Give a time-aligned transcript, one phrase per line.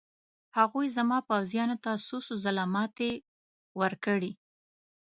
[0.57, 3.11] هغوی زما پوځیانو ته څو څو ځله ماتې
[3.79, 4.31] ورکړې.